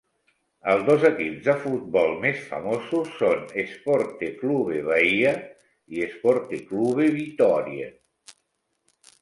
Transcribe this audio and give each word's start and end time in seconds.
Els 0.71 0.85
dos 0.85 1.03
equips 1.09 1.41
de 1.47 1.53
futbol 1.65 2.13
més 2.23 2.39
famosos 2.53 3.11
són 3.19 3.43
Esporte 3.65 4.31
Clube 4.39 4.81
Bahia 4.89 5.35
i 5.99 6.03
Esporte 6.07 6.61
Clube 6.73 7.11
Vitoria. 7.21 7.93